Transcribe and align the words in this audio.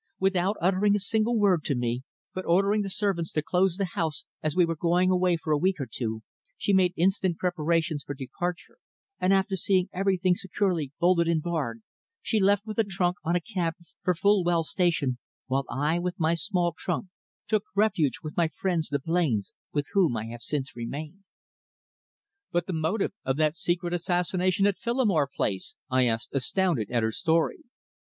Without 0.19 0.57
uttering 0.59 0.95
a 0.95 0.99
single 0.99 1.37
word 1.37 1.63
to 1.65 1.75
me, 1.75 2.01
but 2.33 2.43
ordering 2.47 2.81
the 2.81 2.89
servants 2.89 3.31
to 3.33 3.43
close 3.43 3.77
the 3.77 3.85
house 3.93 4.23
as 4.41 4.55
we 4.55 4.65
were 4.65 4.75
going 4.75 5.11
away 5.11 5.37
for 5.37 5.53
a 5.53 5.59
week 5.59 5.79
or 5.79 5.85
two, 5.85 6.23
she 6.57 6.73
made 6.73 6.95
instant 6.97 7.37
preparations 7.37 8.03
for 8.03 8.15
departure, 8.15 8.79
and 9.19 9.31
after 9.31 9.55
seeing 9.55 9.89
everything 9.93 10.33
securely 10.33 10.91
bolted 10.99 11.27
and 11.27 11.43
barred, 11.43 11.83
she 12.19 12.39
left 12.39 12.65
with 12.65 12.79
a 12.79 12.83
trunk 12.83 13.17
on 13.23 13.35
a 13.35 13.39
cab 13.39 13.75
for 14.01 14.15
Fulwell 14.15 14.63
Station, 14.63 15.19
while 15.45 15.65
I, 15.69 15.99
with 15.99 16.19
my 16.19 16.33
small 16.33 16.73
trunk, 16.75 17.09
took 17.47 17.65
refuge 17.75 18.21
with 18.23 18.35
my 18.35 18.47
friends 18.47 18.89
the 18.89 18.97
Blains, 18.97 19.53
with 19.71 19.85
whom 19.93 20.17
I 20.17 20.25
have 20.29 20.41
since 20.41 20.75
remained." 20.75 21.25
"But 22.51 22.65
the 22.65 22.73
motive 22.73 23.13
of 23.23 23.37
that 23.37 23.55
secret 23.55 23.93
assassination 23.93 24.65
at 24.65 24.79
Phillimore 24.79 25.27
Place?" 25.31 25.75
I 25.91 26.07
asked, 26.07 26.29
astounded 26.33 26.89
at 26.89 27.03
her 27.03 27.11
story. 27.11 27.65